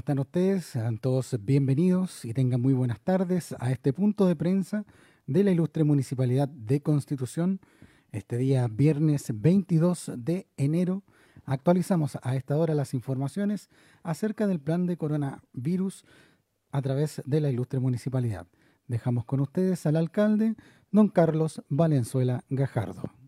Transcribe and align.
¿Cómo 0.00 0.12
están 0.12 0.18
ustedes? 0.20 0.64
Sean 0.64 0.96
todos 0.96 1.36
bienvenidos 1.42 2.24
y 2.24 2.32
tengan 2.32 2.62
muy 2.62 2.72
buenas 2.72 3.00
tardes 3.00 3.54
a 3.60 3.70
este 3.70 3.92
punto 3.92 4.26
de 4.26 4.34
prensa 4.34 4.86
de 5.26 5.44
la 5.44 5.50
ilustre 5.50 5.84
Municipalidad 5.84 6.48
de 6.48 6.80
Constitución. 6.80 7.60
Este 8.10 8.38
día, 8.38 8.66
viernes 8.66 9.26
22 9.30 10.12
de 10.16 10.46
enero, 10.56 11.02
actualizamos 11.44 12.16
a 12.22 12.34
esta 12.34 12.56
hora 12.56 12.74
las 12.74 12.94
informaciones 12.94 13.68
acerca 14.02 14.46
del 14.46 14.58
plan 14.58 14.86
de 14.86 14.96
coronavirus 14.96 16.06
a 16.70 16.80
través 16.80 17.20
de 17.26 17.40
la 17.42 17.50
ilustre 17.50 17.78
Municipalidad. 17.78 18.46
Dejamos 18.86 19.26
con 19.26 19.40
ustedes 19.40 19.84
al 19.84 19.96
alcalde, 19.96 20.54
don 20.90 21.08
Carlos 21.08 21.62
Valenzuela 21.68 22.42
Gajardo. 22.48 23.19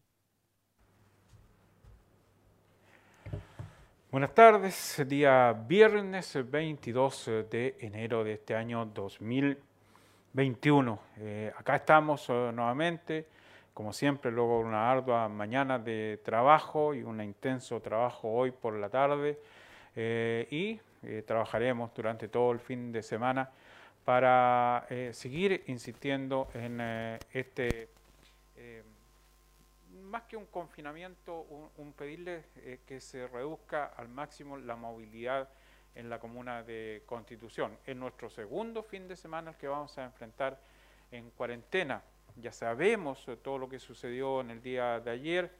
Buenas 4.13 4.35
tardes, 4.35 5.03
día 5.09 5.53
viernes 5.67 6.39
22 6.51 7.31
de 7.51 7.77
enero 7.81 8.23
de 8.23 8.35
este 8.35 8.55
año 8.55 8.85
2021. 8.85 10.99
Eh, 11.17 11.51
acá 11.57 11.77
estamos 11.77 12.29
eh, 12.29 12.51
nuevamente, 12.53 13.27
como 13.73 13.95
siempre, 13.95 14.31
luego 14.31 14.61
una 14.61 14.91
ardua 14.91 15.31
mañana 15.31 15.79
de 15.79 16.21
trabajo 16.23 16.93
y 16.93 17.03
un 17.03 17.23
intenso 17.23 17.81
trabajo 17.81 18.29
hoy 18.29 18.51
por 18.51 18.75
la 18.75 18.91
tarde 18.91 19.39
eh, 19.97 20.47
y 20.51 20.79
trabajaremos 21.23 21.95
durante 21.95 22.29
todo 22.29 22.53
el 22.53 22.61
fin 22.61 22.93
de 22.93 23.03
semana 23.03 23.49
para 24.05 24.87
seguir 25.13 25.65
insistiendo 25.69 26.49
en 26.53 27.19
este 27.33 27.89
más 30.13 30.25
que 30.25 30.37
un 30.37 30.45
confinamiento, 30.45 31.47
un, 31.79 31.95
pedirle 31.95 32.45
eh, 32.57 32.81
que 32.87 33.01
se 33.01 33.27
reduzca 33.27 33.87
al 33.87 34.09
máximo 34.09 34.59
la 34.59 34.77
movilidad 34.77 35.49
en 35.95 36.11
la 36.11 36.21
comuna 36.21 36.63
de 36.63 37.03
Constitución. 37.07 37.79
Es 37.87 37.97
nuestro 37.97 38.29
segundo 38.29 38.83
fin 38.83 39.09
de 39.09 39.17
semana 39.17 39.53
el 39.53 39.57
que 39.57 39.69
vamos 39.69 39.97
a 39.97 40.05
enfrentar 40.05 40.61
en 41.11 41.31
cuarentena. 41.31 42.03
Ya 42.37 42.53
sabemos 42.53 43.27
todo 43.43 43.57
lo 43.57 43.71
que 43.71 43.79
sucedió 43.79 44.43
en 44.43 44.51
el 44.51 44.63
día 44.63 45.01
de 45.01 45.11
ayer 45.11 45.51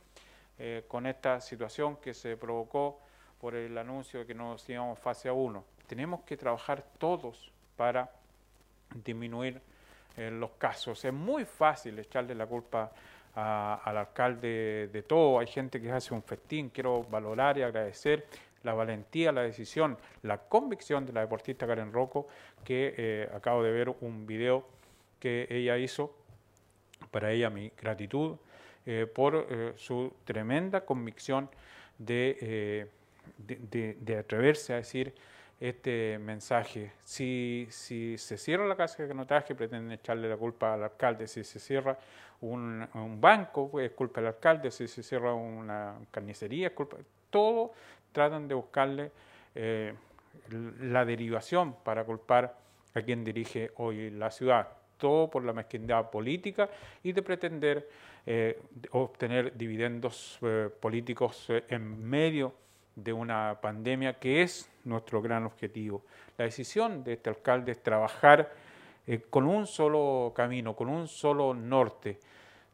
eh, 0.59 0.85
con 0.87 1.07
esta 1.07 1.41
situación 1.41 1.97
que 1.97 2.13
se 2.13 2.37
provocó 2.37 3.01
por 3.41 3.55
el 3.55 3.77
anuncio 3.79 4.21
de 4.21 4.27
que 4.27 4.35
nos 4.35 4.69
íbamos 4.69 4.99
fase 4.99 5.31
1. 5.31 5.65
Tenemos 5.87 6.25
que 6.25 6.37
trabajar 6.37 6.85
todos 6.99 7.51
para 7.75 8.11
disminuir 8.95 9.63
eh, 10.19 10.31
los 10.31 10.51
casos. 10.53 11.03
Es 11.07 11.13
muy 11.13 11.47
fácil 11.47 11.99
echarle 11.99 12.35
la 12.35 12.47
culpa 12.47 12.93
al 13.35 13.97
alcalde 13.97 14.89
de 14.93 15.03
todo. 15.03 15.39
Hay 15.39 15.47
gente 15.47 15.81
que 15.81 15.91
hace 15.91 16.13
un 16.15 16.23
festín. 16.23 16.71
Quiero 16.71 17.03
valorar 17.05 17.59
y 17.59 17.63
agradecer 17.63 18.27
la 18.63 18.75
valentía, 18.75 19.33
la 19.33 19.43
decisión, 19.43 19.99
la 20.23 20.39
convicción 20.39 21.07
de 21.07 21.13
la 21.13 21.21
deportista 21.23 21.67
Karen 21.67 21.93
Rocco, 21.93 22.29
que 22.65 22.95
eh, 22.97 23.31
acabo 23.35 23.63
de 23.63 23.73
ver 23.73 23.95
un 24.01 24.27
video 24.27 24.67
que 25.19 25.47
ella 25.51 25.77
hizo. 25.79 26.15
Para 27.11 27.33
ella 27.33 27.51
mi 27.51 27.71
gratitud 27.81 28.37
eh, 28.87 29.07
por 29.13 29.47
eh, 29.51 29.73
su 29.77 30.13
tremenda 30.25 30.85
convicción 30.85 31.51
de, 31.99 32.89
de, 33.39 34.17
atreverse 34.17 34.73
a 34.73 34.77
decir 34.77 35.13
este 35.61 36.19
mensaje. 36.19 36.93
Si, 37.05 37.67
si 37.71 38.19
se 38.19 38.39
cierra 38.39 38.67
la 38.67 38.77
casa 38.77 39.03
de 39.03 39.09
canotaje, 39.09 39.55
pretenden 39.55 39.93
echarle 39.93 40.29
la 40.29 40.37
culpa 40.37 40.75
al 40.75 40.85
alcalde. 40.85 41.27
Si 41.27 41.45
se 41.45 41.61
cierra 41.61 41.99
un, 42.43 43.19
banco, 43.21 43.71
pues, 43.71 43.91
es 43.91 43.97
culpa 43.97 44.21
del 44.21 44.29
alcalde, 44.29 44.71
si 44.71 44.89
se 44.89 45.03
cierra 45.03 45.33
una 45.35 45.97
carnicería, 46.11 46.69
es 46.69 46.73
culpa. 46.73 46.99
Todo 47.31 47.73
tratan 48.13 48.49
de 48.49 48.55
buscarle 48.55 49.13
eh, 49.55 49.95
la 50.81 51.05
derivación 51.05 51.77
para 51.83 52.05
culpar 52.05 52.57
a 52.95 53.03
quien 53.03 53.25
dirige 53.25 53.71
hoy 53.77 54.11
la 54.11 54.31
ciudad. 54.31 54.69
Todo 54.99 55.31
por 55.31 55.45
la 55.45 55.53
mezquindad 55.53 56.11
política 56.11 56.69
y 57.03 57.13
de 57.13 57.23
pretender 57.23 57.89
eh, 58.27 58.61
obtener 58.91 59.57
dividendos 59.57 60.39
eh, 60.43 60.69
políticos 60.81 61.49
en 61.69 62.05
medio 62.05 62.55
de 62.95 63.13
una 63.13 63.59
pandemia 63.61 64.19
que 64.19 64.43
es 64.43 64.71
nuestro 64.85 65.23
gran 65.23 65.45
objetivo. 65.45 66.05
La 66.37 66.45
decisión 66.45 67.03
de 67.05 67.15
este 67.15 67.31
alcalde 67.31 67.73
es 67.73 67.83
trabajar 67.83 68.53
con 69.31 69.47
un 69.47 69.67
solo 69.67 70.33
camino, 70.35 70.77
con 70.77 70.89
un 70.89 71.09
solo 71.09 71.55
norte, 71.55 72.21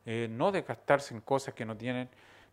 eh, 0.04 0.26
no 0.30 0.52
desgastarse 0.52 1.14
en 1.14 1.20
cosas 1.20 1.54
que 1.54 1.64
no 1.64 1.76
tienen 1.76 2.08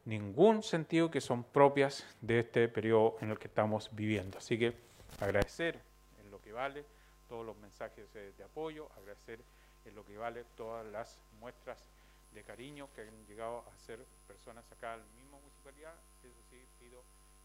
ningún 0.06 0.62
sentido, 0.62 1.10
que 1.10 1.22
son 1.22 1.44
propias 1.44 2.06
de 2.22 2.40
este 2.40 2.68
periodo 2.68 3.18
en 3.22 3.32
el 3.32 3.40
que 3.40 3.48
estamos 3.48 3.90
viviendo. 3.94 4.38
Así 4.38 4.58
que 4.58 4.74
agradecer 5.20 5.80
en 6.22 6.32
lo 6.32 6.42
que 6.42 6.52
vale 6.52 6.86
todos 7.28 7.46
los 7.46 7.58
mensajes 7.58 8.12
de, 8.14 8.44
apoyo, 8.44 8.90
agradecer 8.98 9.40
en 9.86 9.96
lo 9.96 10.06
que 10.06 10.18
vale 10.18 10.44
todas 10.56 10.86
las 10.88 11.20
muestras 11.40 11.80
de 12.34 12.44
cariño 12.44 12.90
que 12.94 13.02
han 13.02 13.26
llegado 13.28 13.64
a 13.72 13.78
ser 13.80 14.00
personas 14.28 14.64
acá 14.72 14.94
al 14.94 15.04
mismo 15.18 15.40
municipalidad. 15.40 15.94
Eso 16.24 16.42
sí, 16.50 16.60
pido 16.80 17.02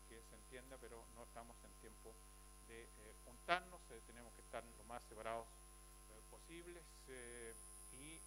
que 0.08 0.16
se 0.28 0.34
entienda, 0.34 0.76
pero 0.80 1.02
no 1.16 1.22
estamos 1.22 1.56
en 1.64 1.70
tiempo 1.80 2.10
de 2.68 2.82
eh, 2.82 2.86
juntarnos, 3.24 3.80
eh, 3.90 4.00
tenemos 4.06 4.32
que 4.34 4.42
estar 4.42 4.62
lo 4.62 4.84
más 4.84 5.02
separados 5.04 5.46
posibles 6.50 6.82
y 7.92 8.18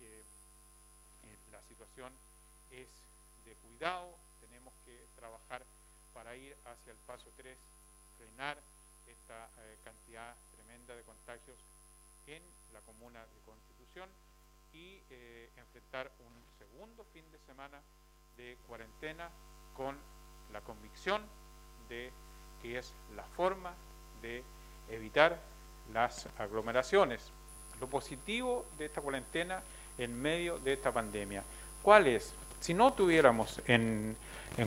la 1.51 1.61
situación 1.63 2.13
es 2.71 2.87
de 3.43 3.53
cuidado, 3.55 4.15
tenemos 4.39 4.73
que 4.85 4.97
trabajar 5.17 5.61
para 6.13 6.33
ir 6.35 6.55
hacia 6.63 6.93
el 6.93 6.97
paso 7.05 7.29
3, 7.35 7.57
frenar 8.17 8.57
esta 9.07 9.49
eh, 9.59 9.77
cantidad 9.83 10.35
tremenda 10.55 10.95
de 10.95 11.03
contagios 11.03 11.59
en 12.27 12.41
la 12.71 12.79
comuna 12.81 13.19
de 13.25 13.41
Constitución 13.45 14.09
y 14.71 15.01
eh, 15.09 15.49
enfrentar 15.57 16.09
un 16.19 16.33
segundo 16.57 17.03
fin 17.11 17.29
de 17.29 17.39
semana 17.39 17.81
de 18.37 18.57
cuarentena 18.67 19.29
con 19.75 19.97
la 20.53 20.61
convicción 20.61 21.21
de 21.89 22.11
que 22.61 22.77
es 22.77 22.95
la 23.15 23.25
forma 23.35 23.75
de 24.21 24.43
evitar 24.87 25.41
las 25.91 26.27
aglomeraciones. 26.37 27.33
Lo 27.83 27.89
positivo 27.89 28.63
de 28.79 28.85
esta 28.85 29.01
cuarentena 29.01 29.59
en 29.97 30.21
medio 30.21 30.57
de 30.57 30.71
esta 30.71 30.93
pandemia. 30.93 31.43
¿Cuál 31.81 32.07
es? 32.07 32.33
Si 32.61 32.73
no 32.73 32.93
tuviéramos 32.93 33.59
en, 33.67 34.15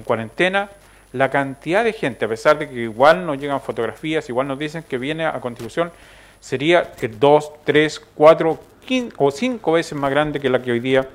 cuarentena 0.05 0.69
la 1.15 1.31
cantidad 1.31 1.83
de 1.83 1.95
gente, 1.95 2.27
a 2.27 2.29
pesar 2.29 2.59
de 2.59 2.69
que 2.69 2.75
igual 2.75 3.25
nos 3.25 3.39
llegan 3.39 3.63
fotografías, 3.63 4.29
igual 4.29 4.49
nos 4.49 4.59
dicen 4.59 4.83
que 4.83 4.99
viene 4.99 5.25
a 5.25 5.41
contribución, 5.41 5.93
sería 6.41 6.93
dos, 7.19 7.53
tres, 7.65 7.99
cuatro 8.01 8.61
o 9.17 9.31
cinco 9.31 9.73
veces 9.73 9.95
más 9.95 10.11
grande 10.11 10.39
que 10.39 10.51
la 10.51 10.61
que 10.61 10.73
hoy 10.73 10.81
día 10.81 11.09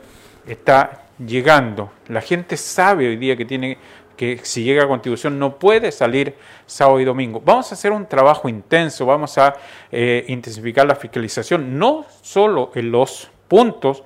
está 0.48 1.04
llegando. 1.24 1.92
La 2.08 2.22
gente 2.22 2.58
sabe 2.58 3.10
hoy 3.10 3.18
día 3.18 3.38
que 3.38 3.46
tiene 3.46 3.78
que 4.22 4.38
si 4.44 4.64
llega 4.64 4.84
a 4.84 4.88
contribución 4.88 5.40
no 5.40 5.58
puede 5.58 5.92
salir 5.92 6.36
sábado 6.68 7.00
y 7.00 7.06
domingo. 7.06 7.42
Vamos 7.44 7.72
a 7.72 7.74
hacer 7.74 7.92
un 7.92 8.06
trabajo 8.06 8.48
intenso, 8.48 9.04
vamos 9.08 9.36
a 9.40 9.56
eh, 9.92 10.26
intensificar 10.28 10.86
la 10.86 10.94
fiscalización, 10.94 11.80
no 11.80 12.06
solo 12.22 12.72
en 12.76 12.92
los 12.92 13.32
puntos 13.48 14.04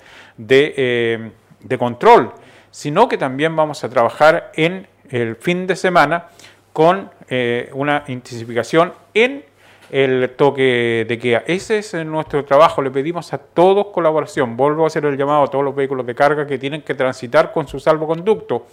eh, 0.48 1.32
de, 1.60 1.78
control, 1.78 2.32
sino 2.72 3.10
que 3.10 3.18
también 3.18 3.58
vamos 3.58 3.84
a 3.84 3.90
trabajar 3.90 4.54
en 4.56 4.88
el 5.10 5.36
fin 5.36 5.68
de 5.68 5.76
semana 5.76 6.28
con 6.72 7.12
eh, 7.28 7.70
una 7.74 8.06
intensificación 8.08 8.94
en 9.14 9.44
el 9.92 10.30
toque 10.38 11.06
de 11.10 11.20
queda. 11.20 11.44
Ese 11.46 11.80
es 11.80 11.94
nuestro 12.06 12.46
trabajo. 12.46 12.82
Le 12.82 12.90
pedimos 12.90 13.34
a 13.34 13.38
todos 13.38 13.88
colaboración. 13.88 14.56
Vuelvo 14.56 14.86
a 14.86 14.88
hacer 14.88 15.04
el 15.04 15.18
llamado 15.18 15.44
a 15.44 15.48
todos 15.48 15.66
los 15.66 15.76
vehículos 15.76 16.06
de 16.06 16.16
carga 16.16 16.48
que 16.48 16.58
tienen 16.58 16.84
que 16.84 16.96
transitar 16.96 17.52
con 17.52 17.68
su 17.68 17.82
salvoconducto. 17.82 18.66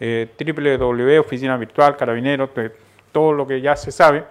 Eh, 0.00 0.28
www, 0.38 1.20
oficina 1.20 1.56
virtual, 1.58 1.96
carabineros, 1.96 2.50
todo 3.12 3.32
lo 3.32 3.46
que 3.46 3.60
ya 3.60 3.76
se 3.76 3.92
sabe, 3.92 4.24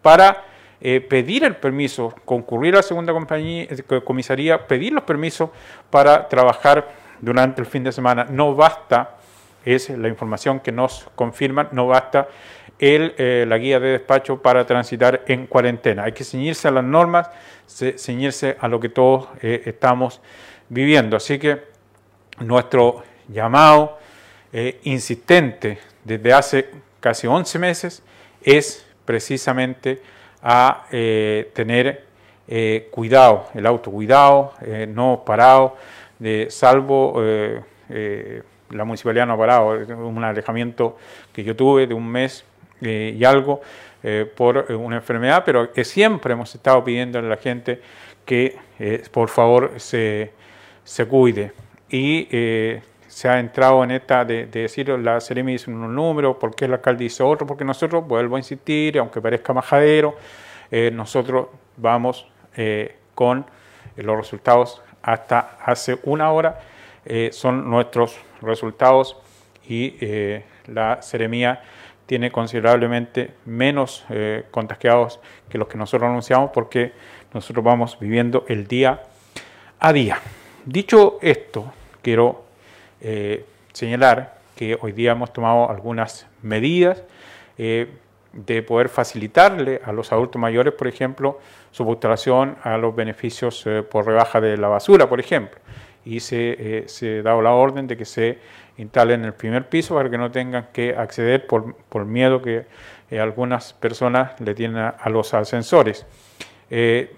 para 0.00 0.44
eh, 0.84 1.00
pedir 1.00 1.44
el 1.44 1.54
permiso, 1.54 2.12
concurrir 2.24 2.74
a 2.74 2.78
la 2.78 2.82
segunda 2.82 3.12
compañía, 3.12 3.68
eh, 3.70 4.00
comisaría, 4.04 4.66
pedir 4.66 4.92
los 4.92 5.04
permisos 5.04 5.50
para 5.90 6.28
trabajar 6.28 6.88
durante 7.20 7.60
el 7.60 7.68
fin 7.68 7.84
de 7.84 7.92
semana. 7.92 8.26
No 8.28 8.56
basta, 8.56 9.16
es 9.64 9.90
la 9.90 10.08
información 10.08 10.58
que 10.58 10.72
nos 10.72 11.08
confirman, 11.14 11.68
no 11.70 11.86
basta 11.86 12.26
el, 12.80 13.14
eh, 13.16 13.44
la 13.46 13.58
guía 13.58 13.78
de 13.78 13.90
despacho 13.92 14.42
para 14.42 14.66
transitar 14.66 15.22
en 15.28 15.46
cuarentena. 15.46 16.02
Hay 16.02 16.12
que 16.12 16.24
ceñirse 16.24 16.66
a 16.66 16.72
las 16.72 16.82
normas, 16.82 17.30
ceñirse 17.68 18.56
a 18.58 18.66
lo 18.66 18.80
que 18.80 18.88
todos 18.88 19.28
estamos 19.40 20.20
viviendo. 20.68 21.16
Así 21.16 21.38
que 21.38 21.62
nuestro 22.40 23.04
llamado 23.28 23.98
insistente 24.82 25.78
desde 26.04 26.32
hace 26.32 26.70
casi 27.00 27.26
11 27.26 27.58
meses 27.58 28.02
es 28.42 28.86
precisamente 29.04 30.00
a 30.42 30.86
eh, 30.90 31.50
tener 31.54 32.04
eh, 32.48 32.88
cuidado, 32.90 33.48
el 33.54 33.66
autocuidado, 33.66 34.52
eh, 34.62 34.86
no 34.88 35.22
parado, 35.24 35.76
de, 36.18 36.48
salvo 36.50 37.20
la 38.70 38.84
municipalidad 38.84 39.26
no 39.26 39.34
ha 39.34 39.38
parado, 39.38 39.70
un 39.70 40.24
alejamiento 40.24 40.96
que 41.32 41.44
yo 41.44 41.54
tuve 41.54 41.86
de 41.86 41.92
un 41.92 42.08
mes 42.08 42.44
y 42.80 43.22
algo, 43.24 43.60
por 44.36 44.72
una 44.72 44.96
enfermedad, 44.96 45.42
pero 45.44 45.70
siempre 45.84 46.32
hemos 46.32 46.54
estado 46.54 46.82
pidiendo 46.82 47.18
a 47.18 47.22
la 47.22 47.36
gente 47.36 47.80
que 48.24 48.56
por 49.10 49.28
favor 49.28 49.72
se, 49.76 50.32
se 50.84 51.06
cuide. 51.06 51.52
Y 51.90 52.28
se 53.12 53.28
ha 53.28 53.38
entrado 53.38 53.84
en 53.84 53.90
esta 53.90 54.24
de, 54.24 54.46
decir 54.46 54.88
la 54.88 55.20
Seremi 55.20 55.52
dice 55.52 55.70
un 55.70 55.94
número, 55.94 56.38
porque 56.38 56.64
el 56.64 56.72
alcalde 56.72 57.04
dice 57.04 57.22
otro, 57.22 57.46
porque 57.46 57.62
nosotros, 57.62 58.08
vuelvo 58.08 58.36
a 58.36 58.38
insistir, 58.38 58.98
aunque 58.98 59.20
parezca 59.20 59.52
majadero, 59.52 60.16
eh, 60.70 60.90
nosotros 60.90 61.48
vamos 61.76 62.26
eh, 62.56 62.96
con 63.14 63.44
los 63.96 64.16
resultados 64.16 64.80
hasta 65.02 65.58
hace 65.62 65.98
una 66.04 66.32
hora, 66.32 66.60
eh, 67.04 67.28
son 67.32 67.68
nuestros 67.68 68.18
resultados 68.40 69.18
y 69.68 69.94
la 70.66 71.02
Seremía 71.02 71.60
tiene 72.06 72.32
considerablemente 72.32 73.34
menos 73.44 74.04
contagiados 74.50 75.20
que 75.50 75.58
los 75.58 75.68
que 75.68 75.78
nosotros 75.78 76.08
anunciamos 76.08 76.50
porque 76.52 76.92
nosotros 77.32 77.64
vamos 77.64 77.98
viviendo 78.00 78.44
el 78.48 78.66
día 78.66 79.02
a 79.78 79.92
día. 79.92 80.18
Dicho 80.64 81.18
esto, 81.20 81.72
quiero 82.02 82.51
eh, 83.04 83.44
señalar 83.72 84.38
que 84.54 84.78
hoy 84.80 84.92
día 84.92 85.12
hemos 85.12 85.32
tomado 85.32 85.68
algunas 85.68 86.26
medidas 86.40 87.02
eh, 87.58 87.88
de 88.32 88.62
poder 88.62 88.88
facilitarle 88.88 89.80
a 89.84 89.92
los 89.92 90.12
adultos 90.12 90.40
mayores, 90.40 90.72
por 90.72 90.86
ejemplo, 90.86 91.40
su 91.72 91.84
postulación 91.84 92.56
a 92.62 92.78
los 92.78 92.94
beneficios 92.94 93.66
eh, 93.66 93.82
por 93.82 94.06
rebaja 94.06 94.40
de 94.40 94.56
la 94.56 94.68
basura, 94.68 95.08
por 95.08 95.18
ejemplo. 95.18 95.58
Y 96.04 96.20
se, 96.20 96.84
se, 96.86 97.18
ha 97.18 97.22
dado 97.22 97.42
la 97.42 97.52
orden 97.52 97.88
de 97.88 97.96
que 97.96 98.04
se 98.04 98.38
instale 98.76 99.14
en 99.14 99.24
el 99.24 99.34
primer 99.34 99.68
piso 99.68 99.96
para 99.96 100.08
que 100.08 100.18
no 100.18 100.30
tengan 100.30 100.68
que 100.72 100.94
acceder 100.96 101.46
por, 101.46 101.74
por 101.88 102.04
miedo 102.04 102.40
que 102.40 102.66
algunas 103.18 103.72
personas 103.72 104.40
le 104.40 104.54
tienen 104.54 104.78
a, 104.78 105.08
los 105.10 105.32
ascensores. 105.34 106.06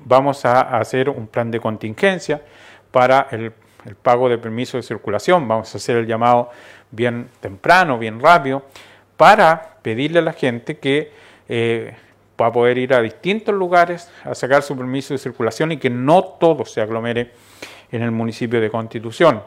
vamos 0.01 0.45
a 0.45 0.77
hacer 0.79 1.09
un 1.09 1.29
plan 1.29 1.51
de 1.51 1.61
contingencia 1.61 2.43
para 2.91 3.29
el 3.31 3.53
el 3.85 3.95
pago 3.95 4.29
de 4.29 4.39
permiso 4.39 4.77
de 4.77 4.83
circulación, 4.83 5.47
vamos 5.47 5.75
a 5.75 5.79
hacer 5.79 5.97
el 5.97 6.07
llamado 6.07 6.51
bien 6.91 7.29
temprano, 7.41 7.99
bien 7.99 8.21
rápido, 8.21 8.65
para 9.17 9.77
pedirle 9.83 10.21
a 10.21 10.23
la 10.23 10.33
gente 10.33 10.79
que 10.79 11.13
eh, 11.49 11.95
va 12.41 12.47
a 12.47 12.53
poder 12.53 12.79
ir 12.79 12.95
a 12.95 13.01
distintos 13.01 13.55
lugares 13.55 14.11
a 14.25 14.35
sacar 14.35 14.63
su 14.63 14.77
permiso 14.77 15.15
de 15.15 15.19
circulación 15.19 15.73
y 15.73 15.77
que 15.77 15.91
no 15.91 16.25
todo 16.25 16.65
se 16.65 16.81
aglomere 16.81 17.33
en 17.93 18.03
el 18.03 18.11
municipio 18.11 18.61
de 18.61 18.71
Constitución. 18.71 19.43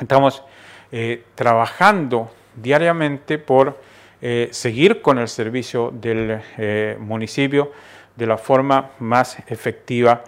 Estamos 0.00 0.42
eh, 0.90 1.24
trabajando 1.34 2.30
diariamente 2.56 3.38
por 3.38 3.78
eh, 4.22 4.48
seguir 4.50 5.02
con 5.02 5.18
el 5.18 5.28
servicio 5.28 5.90
del 5.92 6.40
municipio 6.98 7.72
de 8.16 8.26
la 8.26 8.36
forma 8.36 8.90
más 8.98 9.38
efectiva 9.46 10.24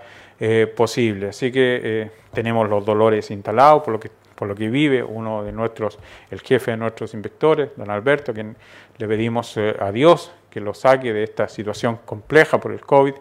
posible. 0.75 1.29
Así 1.29 1.53
que 1.53 2.11
tenemos 2.33 2.69
los 2.69 2.85
dolores 2.85 3.31
instalados 3.31 3.83
por 3.83 3.93
lo 3.93 4.01
que, 4.01 4.11
por 4.43 4.49
lo 4.49 4.55
que 4.57 4.69
vive 4.69 5.03
uno 5.03 5.45
de 5.45 5.53
nuestros, 5.53 5.99
el 6.31 6.41
jefe 6.41 6.73
de 6.73 6.77
nuestros 6.77 7.15
inspectores, 7.15 7.71
don 7.77 7.91
Alberto, 7.91 8.35
quien 8.35 8.57
le 8.99 9.07
pedimos 9.07 9.57
eh, 9.57 9.77
a 9.79 9.93
Dios 9.93 10.33
que 10.51 10.61
lo 10.61 10.75
saque 10.75 11.13
de 11.13 11.23
esta 11.23 11.49
situación 11.49 12.01
compleja 12.05 12.59
por 12.59 12.73
el 12.73 12.81
COVID 12.81 13.15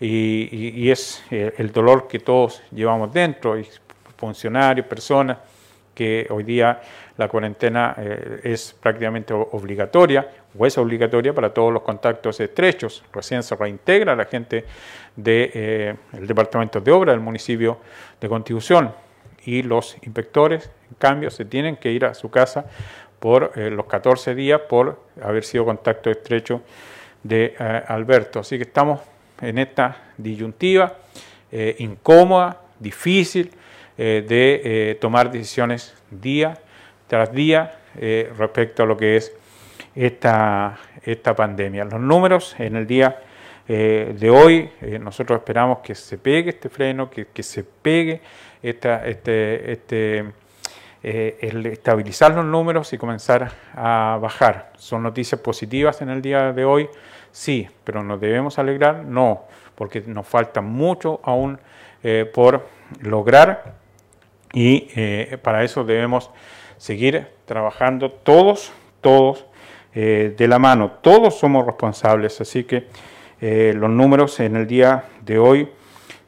y, 0.00 0.88
es 0.88 1.24
eh, 1.30 1.52
el 1.58 1.72
dolor 1.72 2.08
que 2.08 2.20
todos 2.20 2.62
llevamos 2.70 3.12
dentro, 3.12 3.58
y 3.58 3.66
funcionarios, 4.16 4.86
personas, 4.86 5.38
que 5.94 6.26
hoy 6.30 6.44
día 6.44 6.80
la 7.16 7.28
cuarentena 7.28 7.94
eh, 7.98 8.40
es 8.44 8.72
prácticamente 8.80 9.34
obligatoria 9.34 10.26
o 10.58 10.66
es 10.66 10.76
obligatoria 10.78 11.34
para 11.34 11.52
todos 11.52 11.72
los 11.72 11.82
contactos 11.82 12.40
estrechos. 12.40 13.04
Recién 13.12 13.42
se 13.42 13.54
reintegra 13.54 14.16
la 14.16 14.24
gente 14.24 14.64
del 15.16 15.52
de, 15.52 15.96
Departamento 16.12 16.80
de 16.80 16.90
Obra 16.90 17.12
del 17.12 17.20
municipio 17.20 17.78
de 18.20 18.28
Constitución 18.28 18.92
y 19.44 19.62
los 19.62 19.96
inspectores, 20.02 20.70
en 20.88 20.96
cambio, 20.98 21.30
se 21.30 21.44
tienen 21.44 21.76
que 21.76 21.92
ir 21.92 22.04
a 22.04 22.14
su 22.14 22.30
casa 22.30 22.66
por 23.18 23.52
eh, 23.54 23.70
los 23.70 23.86
14 23.86 24.34
días 24.34 24.60
por 24.68 25.00
haber 25.22 25.44
sido 25.44 25.64
contacto 25.64 26.10
estrecho 26.10 26.62
de 27.22 27.54
eh, 27.58 27.82
Alberto. 27.86 28.40
Así 28.40 28.56
que 28.56 28.64
estamos 28.64 29.00
en 29.40 29.58
esta 29.58 30.12
disyuntiva 30.16 30.96
eh, 31.52 31.76
incómoda, 31.78 32.60
difícil 32.78 33.52
de 33.96 34.96
tomar 34.98 35.30
decisiones 35.30 35.94
día 36.10 36.56
tras 37.06 37.30
día 37.34 37.80
respecto 38.38 38.84
a 38.84 38.86
lo 38.86 38.96
que 38.96 39.16
es 39.16 39.30
esta, 39.94 40.78
esta 41.02 41.34
pandemia. 41.34 41.84
Los 41.84 42.00
números 42.00 42.54
en 42.58 42.76
el 42.76 42.86
día 42.86 43.20
eh, 43.72 44.16
de 44.18 44.30
hoy. 44.30 44.68
Eh, 44.80 44.98
nosotros 44.98 45.38
esperamos 45.38 45.78
que 45.78 45.94
se 45.94 46.18
pegue 46.18 46.50
este 46.50 46.68
freno, 46.68 47.08
que, 47.08 47.42
se 47.44 47.62
pegue 47.62 48.20
esta, 48.60 49.06
este, 49.06 49.70
este, 49.70 50.32
eh, 51.04 51.38
el 51.40 51.64
estabilizar 51.66 52.34
los 52.34 52.44
números 52.44 52.92
y 52.92 52.98
comenzar 52.98 53.52
a 53.76 54.18
bajar. 54.20 54.72
¿Son 54.76 55.04
noticias 55.04 55.40
positivas 55.40 56.02
en 56.02 56.10
el 56.10 56.20
día 56.20 56.52
de 56.52 56.64
hoy? 56.64 56.88
Sí, 57.30 57.68
pero 57.84 58.02
¿nos 58.02 58.20
debemos 58.20 58.58
alegrar? 58.58 59.04
No, 59.04 59.44
porque 59.76 60.02
nos 60.04 60.26
falta 60.26 60.60
mucho 60.60 61.20
aún 61.22 61.60
por 62.34 62.66
lograr 63.02 63.74
y 64.52 65.36
para 65.42 65.62
eso 65.62 65.84
debemos 65.84 66.30
seguir 66.78 67.28
trabajando 67.44 68.10
todos, 68.10 68.72
todos 69.02 69.44
de 69.94 70.46
la 70.48 70.58
mano. 70.58 70.92
Todos 71.02 71.38
somos 71.38 71.66
responsables, 71.66 72.40
así 72.40 72.64
que 72.64 72.86
eh, 73.40 73.72
los 73.74 73.88
números 73.88 74.38
en 74.40 74.56
el 74.56 74.66
día 74.66 75.04
de 75.22 75.38
hoy 75.38 75.68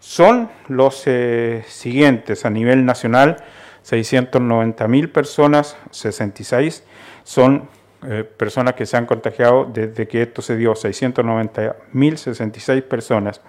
son 0.01 0.51
los 0.69 1.03
eh, 1.07 1.63
siguientes. 1.67 2.45
A 2.47 2.51
nivel 2.51 2.85
nacional, 2.85 3.37
690 3.83 4.89
mil 4.89 5.11
personas, 5.11 5.77
66 5.91 6.85
son 7.25 7.69
eh, 8.05 8.25
personas 8.25 8.75
que 8.75 8.87
se 8.87 8.97
han 8.97 9.07
contagiado 9.07 9.65
desde 9.65 10.09
que 10.09 10.23
esto 10.23 10.41
se 10.43 10.57
dio, 10.57 10.75
690 10.75 11.77
mil 11.93 12.17
66 12.17 12.83
personas. 12.83 13.43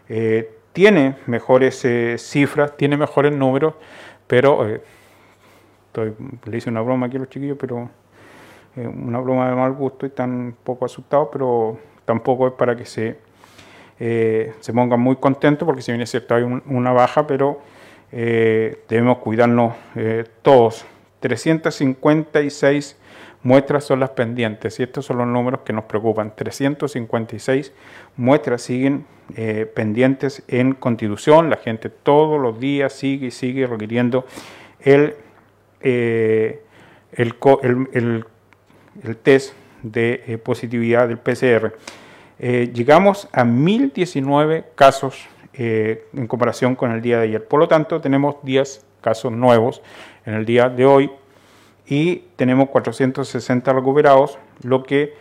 eh, 0.10 0.58
tiene 0.74 1.18
mejores 1.28 1.86
cifras, 2.18 2.76
tiene 2.76 2.98
mejores 2.98 3.32
números, 3.32 3.76
pero 4.26 4.66
le 6.46 6.58
hice 6.58 6.70
una 6.72 6.82
broma 6.82 7.06
aquí 7.06 7.18
a 7.18 7.20
los 7.20 7.30
chiquillos, 7.30 7.58
pero 7.60 7.92
una 8.76 9.20
broma 9.20 9.50
de 9.50 9.56
mal 9.56 9.74
gusto 9.74 10.08
y 10.08 10.22
un 10.22 10.56
poco 10.64 10.86
asustados, 10.86 11.30
pero 11.32 11.78
tampoco 12.06 12.48
es 12.48 12.54
para 12.54 12.76
que 12.76 12.86
se, 12.86 13.20
se 14.02 14.74
pongan 14.74 15.00
muy 15.00 15.18
contentos, 15.18 15.66
porque 15.66 15.82
si 15.82 15.92
bien 15.92 16.02
es 16.02 16.10
cierto 16.10 16.34
hay 16.34 16.44
una 16.44 16.92
baja, 16.92 17.28
pero 17.28 17.62
debemos 18.12 19.20
cuidarnos 19.20 19.76
todos. 20.42 20.86
356 21.20 22.98
muestras 23.44 23.84
son 23.86 24.00
las 24.00 24.12
pendientes 24.12 24.80
y 24.80 24.84
estos 24.84 25.06
son 25.06 25.18
los 25.18 25.28
números 25.28 25.62
que 25.64 25.74
nos 25.74 25.86
preocupan. 25.86 26.34
356 26.36 27.72
muestras 28.18 28.62
siguen 28.62 29.06
eh, 29.36 29.72
pendientes 29.74 30.44
en 30.48 30.74
constitución. 30.74 31.50
La 31.50 31.58
gente 31.58 31.90
todos 31.90 32.40
los 32.40 32.60
días 32.60 32.94
sigue 32.94 33.28
y 33.28 33.32
sigue 33.32 33.68
requiriendo 33.68 34.26
el, 34.82 35.16
eh, 35.82 36.62
el, 37.14 38.26
test 39.24 39.54
de 39.84 40.24
eh, 40.28 40.38
positividad 40.38 41.08
del 41.08 41.18
PCR. 41.18 41.74
Llegamos 42.42 43.30
a 43.32 43.44
1019 43.44 44.66
casos 44.74 45.28
en 45.54 46.28
comparación 46.28 46.76
con 46.76 46.92
el 46.92 47.02
día 47.02 47.18
de 47.18 47.26
ayer. 47.26 47.48
Por 47.48 47.60
lo 47.60 47.68
tanto, 47.68 48.02
tenemos 48.02 48.38
10 48.42 48.84
casos 49.00 49.32
nuevos 49.32 49.82
en 50.26 50.34
el 50.34 50.46
día 50.46 50.68
de 50.68 50.86
hoy 50.86 51.12
y 51.86 52.24
tenemos 52.38 52.70
460 52.70 53.74
recuperados, 53.74 54.40
lo 54.64 54.84
que 54.84 55.14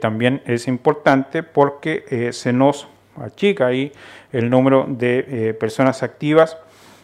también 0.00 0.40
es 0.46 0.66
importante 0.66 1.42
porque 1.42 2.30
se 2.32 2.52
nos 2.52 2.88
achica 3.16 3.66
ahí 3.66 3.92
el 4.32 4.48
número 4.48 4.86
de 4.88 5.54
personas 5.60 6.02
activas. 6.02 6.56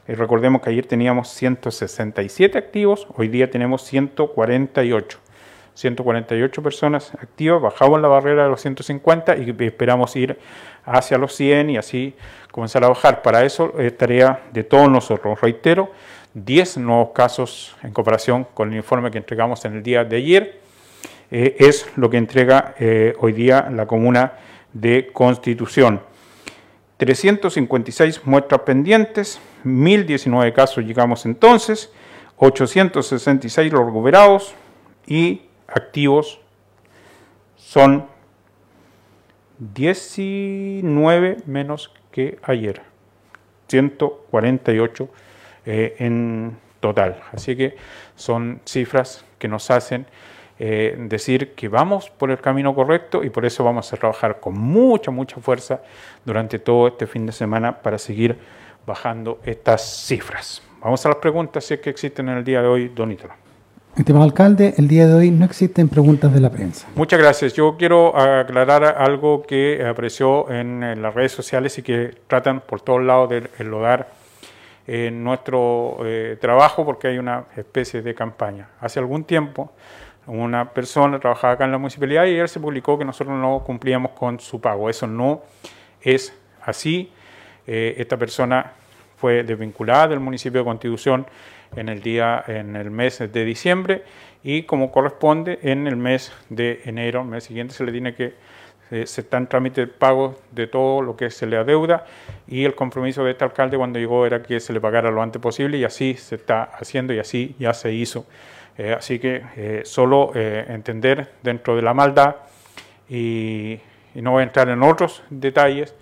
recordemos 0.06 0.62
que 0.62 0.70
ayer 0.70 0.86
teníamos 0.86 1.28
167 1.28 2.56
activos, 2.56 3.06
hoy 3.16 3.28
día 3.28 3.50
tenemos 3.50 3.82
148. 3.82 5.18
148 5.78 6.60
personas 6.60 7.14
activas, 7.14 7.62
bajamos 7.62 8.00
la 8.00 8.08
barrera 8.08 8.42
de 8.42 8.48
los 8.48 8.60
150 8.60 9.36
y 9.36 9.54
esperamos 9.60 10.16
ir 10.16 10.36
hacia 10.84 11.18
los 11.18 11.36
100 11.36 11.70
y 11.70 11.76
así 11.76 12.16
comenzar 12.50 12.82
a 12.82 12.88
bajar. 12.88 13.22
Para 13.22 13.44
eso 13.44 13.72
es 13.78 13.96
tarea 13.96 14.42
de 14.52 14.64
todos 14.64 14.90
nosotros. 14.90 15.40
Reitero, 15.40 15.92
10 16.34 16.78
nuevos 16.78 17.10
casos 17.14 17.76
en 17.84 17.92
comparación 17.92 18.44
con 18.54 18.70
el 18.72 18.76
informe 18.76 19.12
que 19.12 19.18
entregamos 19.18 19.64
en 19.66 19.76
el 19.76 19.84
día 19.84 20.04
de 20.04 20.16
ayer. 20.16 20.60
Eh, 21.30 21.54
es 21.60 21.88
lo 21.94 22.10
que 22.10 22.16
entrega 22.16 22.74
eh, 22.80 23.14
hoy 23.20 23.32
día 23.32 23.70
la 23.70 23.86
comuna 23.86 24.32
de 24.72 25.10
Constitución. 25.12 26.00
356 26.96 28.22
muestras 28.24 28.62
pendientes, 28.62 29.40
1019 29.62 30.52
casos 30.52 30.84
llegamos 30.84 31.24
entonces, 31.24 31.92
866 32.38 33.72
los 33.72 33.86
recuperados 33.86 34.56
y 35.06 35.42
activos 35.68 36.40
son 37.56 38.06
19 39.58 41.38
menos 41.46 41.92
que 42.10 42.38
ayer, 42.42 42.82
148 43.68 45.08
eh, 45.66 45.96
en 45.98 46.56
total. 46.80 47.20
Así 47.32 47.56
que 47.56 47.76
son 48.16 48.60
cifras 48.64 49.24
que 49.38 49.48
nos 49.48 49.70
hacen 49.70 50.06
eh, 50.60 50.96
decir 50.98 51.54
que 51.54 51.68
vamos 51.68 52.10
por 52.10 52.30
el 52.30 52.40
camino 52.40 52.74
correcto 52.74 53.22
y 53.22 53.30
por 53.30 53.44
eso 53.44 53.62
vamos 53.62 53.92
a 53.92 53.96
trabajar 53.96 54.40
con 54.40 54.58
mucha, 54.58 55.10
mucha 55.10 55.40
fuerza 55.40 55.82
durante 56.24 56.58
todo 56.58 56.88
este 56.88 57.06
fin 57.06 57.26
de 57.26 57.32
semana 57.32 57.80
para 57.80 57.98
seguir 57.98 58.38
bajando 58.86 59.38
estas 59.44 60.06
cifras. 60.06 60.62
Vamos 60.80 61.04
a 61.04 61.10
las 61.10 61.18
preguntas 61.18 61.64
si 61.64 61.74
es 61.74 61.80
que 61.80 61.90
existen 61.90 62.28
en 62.28 62.38
el 62.38 62.44
día 62.44 62.62
de 62.62 62.68
hoy, 62.68 62.88
Don 62.88 63.10
Estimado 63.98 64.24
alcalde, 64.24 64.74
el 64.78 64.86
día 64.86 65.08
de 65.08 65.14
hoy 65.14 65.32
no 65.32 65.44
existen 65.44 65.88
preguntas 65.88 66.32
de 66.32 66.38
la 66.38 66.50
prensa. 66.50 66.86
Muchas 66.94 67.18
gracias. 67.18 67.54
Yo 67.54 67.76
quiero 67.76 68.16
aclarar 68.16 68.84
algo 68.84 69.42
que 69.42 69.84
apareció 69.84 70.48
en, 70.52 71.02
las 71.02 71.12
redes 71.14 71.32
sociales 71.32 71.76
y 71.78 71.82
que 71.82 72.14
tratan 72.28 72.60
por 72.60 72.80
todos 72.80 73.02
lados 73.02 73.28
de 73.28 73.50
enlodar 73.58 74.08
en 74.86 75.24
nuestro 75.24 75.98
eh, 76.04 76.38
trabajo 76.40 76.84
porque 76.84 77.08
hay 77.08 77.18
una 77.18 77.46
especie 77.56 78.00
de 78.00 78.14
campaña. 78.14 78.68
Hace 78.80 79.00
algún 79.00 79.24
tiempo 79.24 79.72
una 80.26 80.70
persona 80.70 81.18
trabajaba 81.18 81.54
acá 81.54 81.64
en 81.64 81.72
la 81.72 81.78
municipalidad 81.78 82.26
y 82.26 82.36
él 82.36 82.48
se 82.48 82.60
publicó 82.60 82.96
que 82.96 83.04
nosotros 83.04 83.36
no 83.36 83.64
cumplíamos 83.66 84.12
con 84.12 84.38
su 84.38 84.60
pago. 84.60 84.88
Eso 84.88 85.08
no 85.08 85.42
es 86.00 86.32
así. 86.62 87.10
Eh, 87.66 87.96
esta 87.98 88.16
persona 88.16 88.74
fue 89.18 89.42
desvinculada 89.42 90.08
del 90.08 90.20
municipio 90.20 90.60
de 90.60 90.64
Constitución 90.64 91.26
en 91.76 91.88
el 91.88 92.00
día, 92.00 92.42
en 92.46 92.76
el 92.76 92.90
mes 92.90 93.18
de 93.18 93.44
diciembre 93.44 94.04
y 94.42 94.62
como 94.62 94.90
corresponde 94.90 95.58
en 95.62 95.86
el 95.86 95.96
mes 95.96 96.32
de 96.48 96.80
enero, 96.84 97.22
el 97.22 97.28
mes 97.28 97.44
siguiente 97.44 97.74
se 97.74 97.84
le 97.84 97.92
tiene 97.92 98.14
que 98.14 98.34
eh, 98.90 99.06
se 99.06 99.20
está 99.20 99.36
en 99.36 99.46
trámite 99.46 99.82
de 99.82 99.86
pago 99.86 100.36
de 100.50 100.66
todo 100.66 101.02
lo 101.02 101.14
que 101.14 101.28
se 101.30 101.46
le 101.46 101.58
adeuda 101.58 102.06
y 102.46 102.64
el 102.64 102.74
compromiso 102.74 103.22
de 103.22 103.32
este 103.32 103.44
alcalde 103.44 103.76
cuando 103.76 103.98
llegó 103.98 104.24
era 104.24 104.42
que 104.42 104.60
se 104.60 104.72
le 104.72 104.80
pagara 104.80 105.10
lo 105.10 105.20
antes 105.20 105.42
posible 105.42 105.76
y 105.76 105.84
así 105.84 106.14
se 106.14 106.36
está 106.36 106.62
haciendo 106.62 107.12
y 107.12 107.18
así 107.18 107.54
ya 107.58 107.74
se 107.74 107.92
hizo. 107.92 108.24
Eh, 108.78 108.94
así 108.96 109.18
que 109.18 109.42
eh, 109.56 109.82
solo 109.84 110.32
entender 110.34 111.32
dentro 111.42 111.76
de 111.76 111.82
la 111.82 111.92
maldad 111.92 112.36
y, 113.08 113.78
y, 114.14 114.22
no 114.22 114.30
voy 114.30 114.40
a 114.40 114.44
entrar 114.44 114.68
en 114.68 114.82
otros 114.82 115.22
detalles 115.28 115.94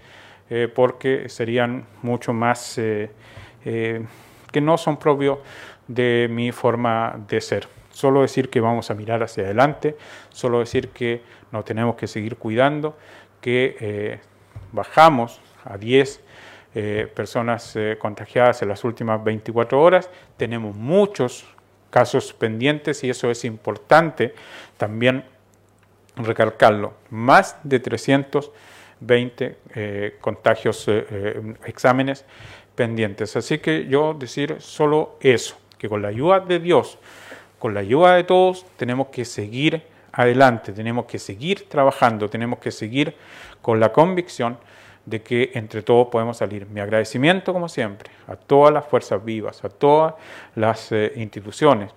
porque 0.74 1.28
serían 1.28 1.86
mucho 2.02 2.32
más 2.32 2.74
que 2.74 4.60
no 4.60 4.78
son 4.78 4.96
propios 4.96 5.38
de 5.88 6.28
mi 6.30 6.52
forma 6.52 7.18
de 7.28 7.40
ser. 7.40 7.68
Solo 7.90 8.22
decir 8.22 8.50
que 8.50 8.60
vamos 8.60 8.90
a 8.90 8.94
mirar 8.94 9.22
hacia 9.22 9.44
adelante, 9.44 9.96
solo 10.30 10.60
decir 10.60 10.90
que 10.90 11.22
nos 11.52 11.64
tenemos 11.64 11.96
que 11.96 12.06
seguir 12.06 12.36
cuidando, 12.36 12.96
que 13.40 13.76
eh, 13.80 14.20
bajamos 14.72 15.40
a 15.64 15.78
10 15.78 16.20
eh, 16.74 17.10
personas 17.14 17.74
eh, 17.76 17.96
contagiadas 17.98 18.60
en 18.62 18.68
las 18.68 18.84
últimas 18.84 19.22
24 19.24 19.80
horas, 19.80 20.10
tenemos 20.36 20.76
muchos 20.76 21.46
casos 21.90 22.34
pendientes 22.34 23.02
y 23.04 23.10
eso 23.10 23.30
es 23.30 23.44
importante 23.44 24.34
también 24.76 25.24
recalcarlo. 26.16 26.94
Más 27.10 27.56
de 27.62 27.80
320 28.98 30.16
contagios, 30.20 30.88
exámenes 31.64 32.24
pendientes. 32.74 33.36
Así 33.36 33.58
que 33.58 33.86
yo 33.86 34.14
decir 34.14 34.56
solo 34.60 35.18
eso, 35.20 35.56
que 35.78 35.88
con 35.88 36.02
la 36.02 36.08
ayuda 36.08 36.40
de 36.40 36.60
Dios, 36.60 36.98
con 37.58 37.74
la 37.74 37.80
ayuda 37.80 38.14
de 38.14 38.24
todos, 38.24 38.64
tenemos 38.76 39.08
que 39.08 39.24
seguir 39.24 39.82
adelante, 40.12 40.72
tenemos 40.72 41.06
que 41.06 41.18
seguir 41.18 41.68
trabajando, 41.68 42.28
tenemos 42.30 42.58
que 42.58 42.70
seguir 42.70 43.14
con 43.60 43.80
la 43.80 43.92
convicción 43.92 44.58
de 45.04 45.22
que 45.22 45.52
entre 45.54 45.82
todos 45.82 46.08
podemos 46.08 46.36
salir. 46.36 46.66
Mi 46.66 46.80
agradecimiento, 46.80 47.52
como 47.52 47.68
siempre, 47.68 48.10
a 48.26 48.36
todas 48.36 48.72
las 48.72 48.86
fuerzas 48.86 49.24
vivas, 49.24 49.64
a 49.64 49.68
todas 49.68 50.14
las 50.54 50.90
eh, 50.92 51.12
instituciones 51.16 51.92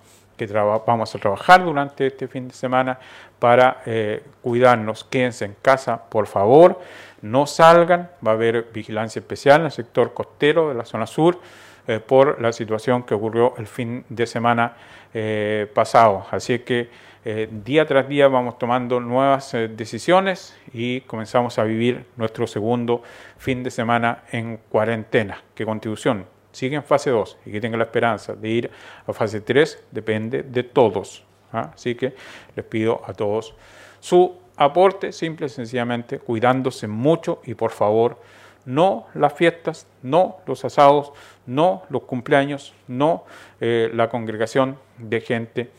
que 0.46 0.52
vamos 0.86 1.14
a 1.14 1.18
trabajar 1.18 1.64
durante 1.64 2.06
este 2.06 2.28
fin 2.28 2.48
de 2.48 2.54
semana 2.54 2.98
para 3.38 3.82
eh, 3.86 4.22
cuidarnos. 4.42 5.04
Quédense 5.04 5.44
en 5.44 5.56
casa, 5.60 6.08
por 6.08 6.26
favor 6.26 6.80
no 7.22 7.46
salgan, 7.46 8.10
va 8.26 8.30
a 8.30 8.34
haber 8.34 8.68
vigilancia 8.72 9.20
especial 9.20 9.60
en 9.60 9.66
el 9.66 9.72
sector 9.72 10.14
costero 10.14 10.70
de 10.70 10.74
la 10.74 10.86
zona 10.86 11.06
sur 11.06 11.38
eh, 11.86 12.00
por 12.00 12.40
la 12.40 12.50
situación 12.50 13.02
que 13.02 13.12
ocurrió 13.12 13.54
el 13.58 13.66
fin 13.66 14.06
de 14.08 14.26
semana 14.26 14.74
eh, 15.12 15.70
pasado. 15.74 16.26
Así 16.30 16.60
que 16.60 17.10
día 17.50 17.84
tras 17.84 18.08
día 18.08 18.28
vamos 18.28 18.56
tomando 18.58 18.98
nuevas 18.98 19.52
decisiones 19.52 20.56
y 20.72 21.02
comenzamos 21.02 21.58
a 21.58 21.64
vivir 21.64 22.06
nuestro 22.16 22.46
segundo 22.46 23.02
fin 23.36 23.62
de 23.62 23.70
semana 23.70 24.22
en 24.32 24.56
cuarentena. 24.70 25.42
¿Qué 25.54 25.66
contribución? 25.66 26.39
Sigue 26.52 26.76
en 26.76 26.84
fase 26.84 27.10
2 27.10 27.38
y 27.46 27.52
que 27.52 27.60
tenga 27.60 27.76
la 27.76 27.84
esperanza 27.84 28.34
de 28.34 28.48
ir 28.48 28.70
a 29.06 29.12
fase 29.12 29.40
3 29.40 29.84
depende 29.90 30.42
de 30.42 30.62
todos. 30.62 31.24
¿ah? 31.52 31.70
Así 31.74 31.94
que 31.94 32.14
les 32.56 32.64
pido 32.64 33.02
a 33.06 33.12
todos 33.12 33.54
su 34.00 34.34
aporte 34.56 35.12
simple 35.12 35.46
y 35.46 35.48
sencillamente 35.48 36.18
cuidándose 36.18 36.88
mucho 36.88 37.40
y 37.44 37.54
por 37.54 37.70
favor 37.70 38.18
no 38.64 39.06
las 39.14 39.32
fiestas, 39.32 39.86
no 40.02 40.38
los 40.46 40.64
asados, 40.64 41.12
no 41.46 41.82
los 41.88 42.02
cumpleaños, 42.02 42.74
no 42.88 43.24
eh, 43.60 43.90
la 43.94 44.08
congregación 44.08 44.78
de 44.98 45.20
gente 45.20 45.70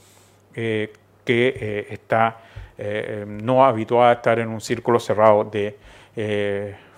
eh, 0.56 0.94
que 1.26 1.54
eh, 1.60 1.88
está 1.90 2.38
no 3.28 3.64
habituada 3.64 4.10
a 4.10 4.14
estar 4.14 4.40
en 4.40 4.48
un 4.48 4.60
círculo 4.60 5.00
cerrado 5.00 5.44
de 5.44 5.78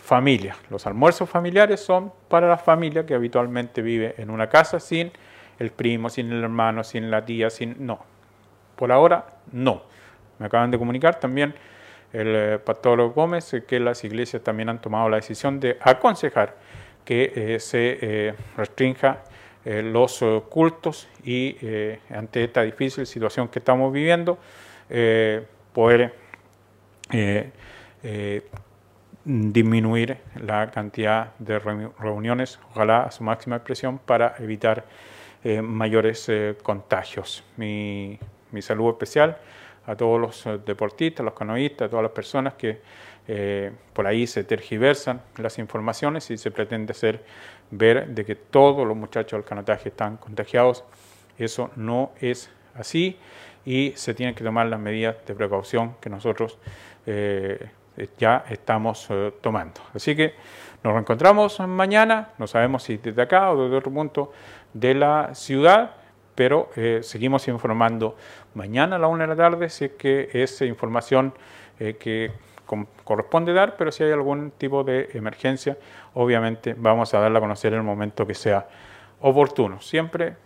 familia. 0.04 0.58
Los 0.70 0.86
almuerzos 0.86 1.30
familiares 1.30 1.80
son 1.80 2.12
para 2.28 2.48
la 2.50 2.58
familia 2.58 3.06
que 3.06 3.16
habitualmente 3.16 3.82
vive 3.82 4.16
en 4.18 4.30
una 4.30 4.50
casa 4.50 4.82
sin 4.82 5.12
el 5.60 5.72
primo, 5.72 6.10
sin 6.10 6.30
el 6.32 6.44
hermano, 6.44 6.84
sin 6.84 7.10
la 7.10 7.24
tía, 7.24 7.50
sin... 7.50 7.86
No, 7.86 8.04
por 8.76 8.92
ahora 8.92 9.38
no. 9.54 9.84
Me 10.40 10.48
acaban 10.48 10.72
de 10.72 10.78
comunicar 10.78 11.22
también 11.22 11.56
el 12.12 12.28
eh, 12.36 12.60
pastor 12.60 13.02
Gómez 13.14 13.56
que 13.66 13.80
las 13.80 14.04
iglesias 14.04 14.44
también 14.44 14.68
han 14.68 14.82
tomado 14.82 15.08
la 15.08 15.16
decisión 15.16 15.62
de 15.62 15.78
aconsejar 15.80 16.58
que 17.06 17.32
eh, 17.34 17.60
se 17.62 17.98
eh, 18.02 18.34
restrinja 18.58 19.24
los 19.66 20.22
cultos 20.50 21.08
y 21.24 21.56
ante 22.10 22.44
esta 22.44 22.64
difícil 22.64 23.08
situación 23.08 23.48
que 23.48 23.60
estamos 23.60 23.94
viviendo, 23.94 24.38
poder 25.72 26.14
disminuir 29.26 30.18
la 30.36 30.70
cantidad 30.72 31.34
de 31.40 31.60
reuniones, 31.60 32.60
ojalá 32.72 33.04
a 33.04 33.12
su 33.12 33.24
máxima 33.24 33.56
expresión, 33.56 34.00
para 34.00 34.36
evitar 34.40 34.86
mayores 35.62 36.32
contagios. 36.62 37.44
Mi, 37.58 38.18
saludo 38.62 38.92
especial 38.92 39.38
a 39.86 39.96
todos 39.96 40.20
los 40.20 40.46
eh, 40.46 40.60
deportistas, 40.66 41.24
los 41.24 41.34
canoístas, 41.34 41.88
a 41.88 41.90
todas 41.90 42.04
las 42.04 42.12
personas 42.12 42.54
que 42.54 42.82
eh, 43.28 43.72
por 43.94 44.06
ahí 44.06 44.28
se 44.28 44.44
tergiversan 44.44 45.22
las 45.38 45.58
informaciones 45.60 46.30
y 46.30 46.38
se 46.38 46.52
pretende 46.52 46.92
hacer 46.92 47.24
ver 47.72 48.08
de 48.08 48.26
que 48.26 48.36
todos 48.36 48.86
los 48.86 48.98
muchachos 48.98 49.38
del 49.38 49.46
canotaje 49.46 49.90
están 49.90 50.18
contagiados. 50.18 50.84
Eso 51.38 51.72
no 51.76 52.12
es 52.20 52.50
así 52.76 53.18
y 53.66 53.94
se 53.96 54.14
tienen 54.14 54.36
que 54.36 54.44
tomar 54.44 54.68
las 54.68 54.80
medidas 54.80 55.16
de 55.26 55.34
precaución 55.36 55.96
que 56.02 56.10
nosotros 56.10 56.58
eh, 57.06 57.70
ya 58.18 58.44
estamos 58.50 59.08
tomando. 59.42 59.82
Así 59.94 60.16
que 60.16 60.34
nos 60.84 60.94
reencontramos 60.94 61.60
mañana, 61.62 62.30
no 62.38 62.48
sabemos 62.48 62.84
si 62.84 62.98
desde 62.98 63.22
acá 63.22 63.52
o 63.52 63.64
desde 63.64 63.78
otro 63.78 63.92
punto 63.92 64.32
de 64.74 64.96
la 64.96 65.34
ciudad 65.34 65.96
pero 66.36 66.72
eh, 66.76 67.02
seguimos 67.04 67.48
informando 67.48 68.16
mañana 68.56 68.96
a 68.96 69.00
la 69.00 69.08
una 69.08 69.26
de 69.26 69.28
la 69.28 69.36
tarde 69.36 69.70
si 69.70 69.86
es 69.86 69.92
que 69.92 70.30
esa 70.34 70.66
información 70.66 71.34
que 71.78 72.32
corresponde 73.04 73.52
dar, 73.52 73.76
pero 73.76 73.92
si 73.92 74.04
hay 74.04 74.12
algún 74.12 74.52
tipo 74.52 74.84
de 74.84 75.10
emergencia, 75.14 75.78
obviamente 76.14 76.76
vamos 76.78 77.14
a 77.14 77.20
darla 77.20 77.40
a 77.40 77.42
conocer 77.42 77.74
en 77.74 77.80
el 77.80 77.86
momento 77.86 78.26
que 78.26 78.34
sea 78.34 78.68
oportuno. 79.20 79.82
Siempre 79.82 80.38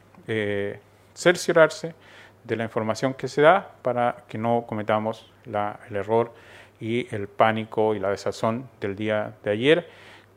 cerciorarse 1.13 1.95
de 2.43 2.55
la 2.55 2.63
información 2.63 3.13
que 3.13 3.27
se 3.27 3.41
da 3.41 3.71
para 3.81 4.23
que 4.27 4.37
no 4.37 4.65
cometamos 4.67 5.31
el 5.45 5.95
error 5.95 6.31
y 6.79 7.13
el 7.13 7.27
pánico 7.27 7.96
y 7.96 8.00
la 8.00 8.10
desazón 8.10 8.69
del 8.79 8.96
día 8.96 9.34
de 9.43 9.51
ayer, 9.51 9.89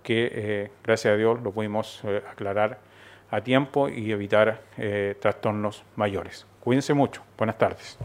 que 0.03 0.31
eh, 0.33 0.71
gracias 0.83 1.15
a 1.15 1.17
Dios 1.17 1.41
lo 1.43 1.53
pudimos 1.53 2.01
eh, 2.05 2.23
aclarar 2.31 2.79
a 3.31 3.41
tiempo 3.43 3.89
y 3.89 4.11
evitar 4.11 4.63
eh, 4.77 5.17
trastornos 5.21 5.85
mayores. 5.97 6.47
Cuídense 6.61 6.95
mucho. 6.95 7.23
Buenas 7.37 7.59
tardes. 7.59 7.99